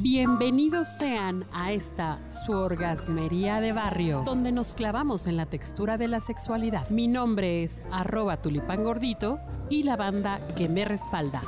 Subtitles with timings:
[0.00, 6.06] Bienvenidos sean a esta su orgasmería de barrio, donde nos clavamos en la textura de
[6.06, 6.88] la sexualidad.
[6.90, 11.42] Mi nombre es arroba tulipán gordito y la banda que me respalda.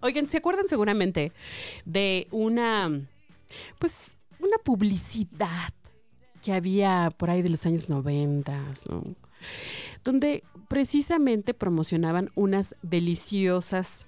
[0.00, 1.32] Oigan, ¿se acuerdan seguramente
[1.84, 2.88] de una,
[3.80, 5.72] pues, una publicidad
[6.44, 8.52] que había por ahí de los años 90,
[8.90, 9.02] ¿no?
[10.04, 14.04] Donde precisamente promocionaban unas deliciosas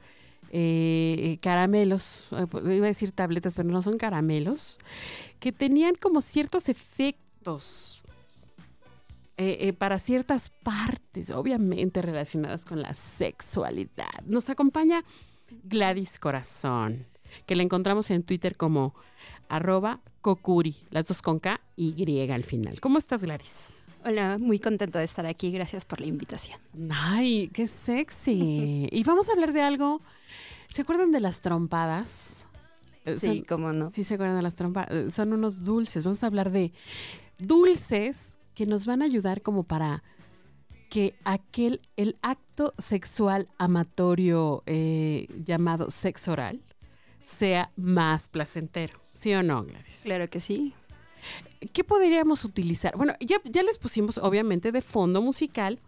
[0.51, 4.79] eh, caramelos, eh, iba a decir tabletas, pero no son caramelos,
[5.41, 8.03] que tenían como ciertos efectos
[9.39, 14.23] eh, para ciertas partes, obviamente relacionadas con la sexualidad.
[14.27, 15.05] Nos acompaña
[15.65, 17.07] Gladys Corazón,
[17.47, 18.95] que la encontramos en Twitter como
[19.49, 22.81] arroba Kokuri, las dos con K y Y al final.
[22.81, 23.71] ¿Cómo estás, Gladys?
[24.05, 25.51] Hola, muy contenta de estar aquí.
[25.51, 26.61] Gracias por la invitación.
[26.91, 28.89] Ay, qué sexy.
[28.91, 30.01] y vamos a hablar de algo.
[30.69, 32.45] ¿Se acuerdan de las trompadas?
[33.05, 33.91] Eh, Sí, son- cómo no.
[33.91, 34.91] Sí, se acuerdan de las trompadas.
[34.93, 36.05] Eh, Son unos dulces.
[36.05, 36.73] Vamos a hablar de
[37.39, 40.03] dulces que nos van a ayudar como para
[40.89, 46.63] que aquel, el acto sexual amatorio eh, llamado sexo oral
[47.27, 49.01] sea más placentero.
[49.13, 50.03] ¿Sí o no, Gladys?
[50.05, 50.75] Claro que sí.
[51.73, 52.97] ¿Qué podríamos utilizar?
[52.97, 55.81] Bueno, ya, ya les pusimos obviamente de fondo musical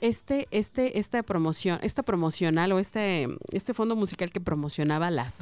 [0.00, 5.38] este, este, esta promoción, esta promocional o este, este fondo musical que promocionaba las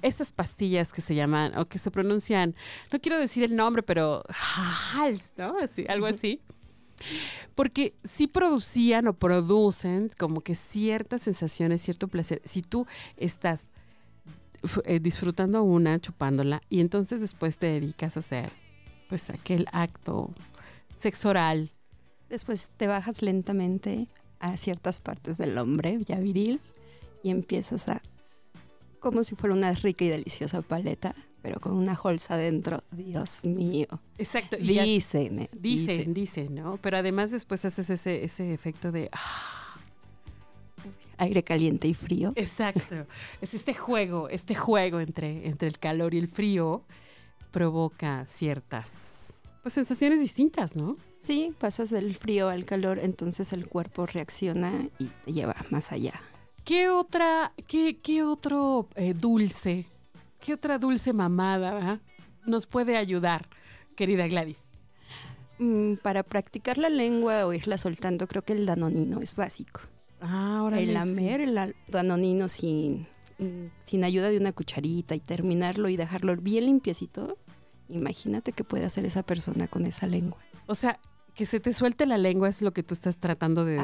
[0.00, 2.54] estas pastillas que se llaman o que se pronuncian,
[2.92, 4.22] no quiero decir el nombre, pero
[4.94, 5.56] Hals, ¿no?
[5.62, 6.42] Así, algo así.
[7.54, 12.42] Porque sí producían o producen como que ciertas sensaciones, cierto placer.
[12.44, 13.70] Si tú estás
[14.84, 18.50] eh, disfrutando una, chupándola, y entonces después te dedicas a hacer
[19.08, 20.30] pues aquel acto
[20.96, 21.70] sexo oral.
[22.30, 24.08] Después te bajas lentamente
[24.40, 26.60] a ciertas partes del hombre, ya viril,
[27.22, 28.02] y empiezas a,
[29.00, 32.82] como si fuera una rica y deliciosa paleta, pero con una holza adentro.
[32.90, 33.86] Dios mío.
[34.18, 34.56] Exacto.
[34.58, 36.78] Y ya- Dicen, eh, dicen, dicen, ¿no?
[36.78, 39.10] Pero además después haces ese, ese efecto de...
[39.12, 39.60] ah,
[41.18, 42.32] Aire caliente y frío.
[42.36, 43.06] exacto.
[43.40, 46.84] es este juego, este juego entre, entre el calor y el frío
[47.50, 50.96] provoca ciertas pues, sensaciones distintas, ¿no?
[51.20, 56.20] Sí, pasas del frío al calor, entonces el cuerpo reacciona y te lleva más allá.
[56.64, 59.86] ¿Qué otra, qué, qué otro eh, dulce,
[60.38, 62.00] qué otra dulce mamada ah,
[62.44, 63.48] nos puede ayudar,
[63.96, 64.60] querida Gladys?
[65.58, 69.80] Mm, para practicar la lengua o irla soltando, creo que el danonino es básico.
[70.26, 73.06] Ah, ahora el lamer el danonino sin,
[73.82, 77.36] sin ayuda de una cucharita y terminarlo y dejarlo bien limpiecito,
[77.90, 80.38] imagínate qué puede hacer esa persona con esa lengua.
[80.66, 80.98] O sea,
[81.34, 83.78] que se te suelte la lengua es lo que tú estás tratando de,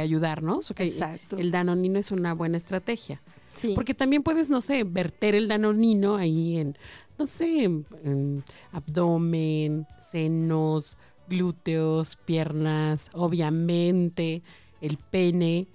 [0.00, 0.70] ayudarnos.
[0.70, 1.36] Exacto.
[1.36, 3.20] El danonino es una buena estrategia.
[3.52, 6.78] Sí, Porque también puedes, no sé, verter el danonino ahí en,
[7.18, 10.96] no sé, en, en abdomen, senos,
[11.28, 14.42] glúteos, piernas, obviamente,
[14.80, 15.68] el pene,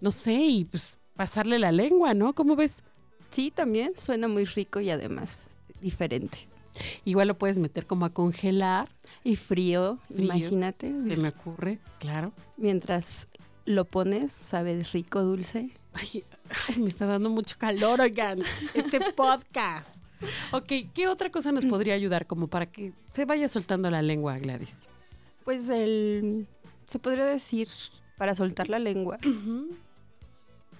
[0.00, 2.34] no sé, y pues pasarle la lengua, ¿no?
[2.34, 2.82] ¿Cómo ves?
[3.30, 5.48] sí, también suena muy rico y además
[5.80, 6.48] diferente.
[7.04, 8.88] Igual lo puedes meter como a congelar,
[9.24, 10.94] Y frío, Frío, imagínate.
[11.02, 12.32] se me ocurre, claro.
[12.56, 13.28] Mientras
[13.64, 15.70] lo pones, sabe rico, dulce.
[15.92, 16.24] Ay,
[16.68, 18.40] ay, me está dando mucho calor, oigan,
[18.74, 19.94] este podcast.
[20.52, 24.38] Ok, ¿qué otra cosa nos podría ayudar como para que se vaya soltando la lengua,
[24.38, 24.84] Gladys?
[25.44, 26.46] Pues el,
[26.86, 27.68] se podría decir,
[28.16, 29.18] para soltar la lengua,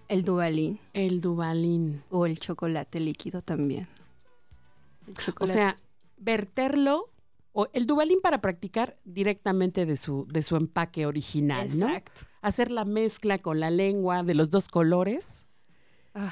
[0.09, 2.03] el duvalín El Dubalín.
[2.11, 3.89] o el chocolate líquido también.
[5.07, 5.53] El O chocolate.
[5.53, 5.79] sea,
[6.17, 7.11] verterlo,
[7.53, 11.89] o el Dubalín para practicar directamente de su, de su empaque original, ¿no?
[11.89, 12.23] Exacto.
[12.43, 15.47] Hacer la mezcla con la lengua de los dos colores,
[16.15, 16.31] Ay,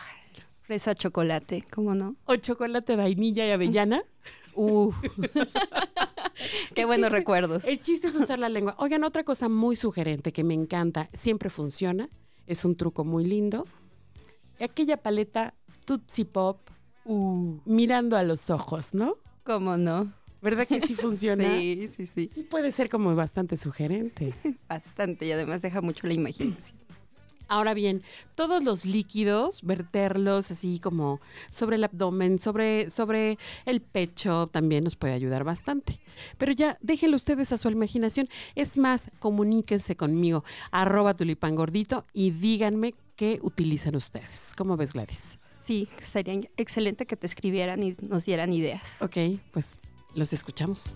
[0.63, 2.17] fresa chocolate, ¿cómo no?
[2.27, 4.03] o chocolate, vainilla y avellana.
[4.57, 4.93] Uh.
[6.75, 7.65] Qué buenos chiste- recuerdos.
[7.65, 8.75] El chiste es usar la lengua.
[8.79, 12.09] Oigan, otra cosa muy sugerente que me encanta, siempre funciona,
[12.47, 13.67] es un truco muy lindo.
[14.61, 15.55] Aquella paleta
[15.85, 16.61] Tootsie Pop,
[17.05, 19.17] uh, mirando a los ojos, ¿no?
[19.43, 20.13] ¿Cómo no?
[20.41, 21.59] ¿Verdad que sí funciona?
[21.59, 22.31] Sí, sí, sí.
[22.33, 24.35] Sí puede ser como bastante sugerente.
[24.69, 26.79] Bastante y además deja mucho la imaginación.
[27.49, 28.03] Ahora bien,
[28.35, 31.21] todos los líquidos, verterlos así como
[31.51, 36.01] sobre el abdomen, sobre, sobre el pecho, también nos puede ayudar bastante.
[36.39, 38.29] Pero ya, déjenlo ustedes a su imaginación.
[38.55, 44.53] Es más, comuníquense conmigo, arroba tulipán gordito, y díganme qué utilizan ustedes.
[44.57, 45.39] ¿Cómo ves, Gladys?
[45.59, 48.97] Sí, sería excelente que te escribieran y nos dieran ideas.
[49.01, 49.17] Ok,
[49.51, 49.81] pues
[50.15, 50.95] los escuchamos.